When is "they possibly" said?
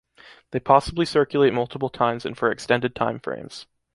0.49-1.05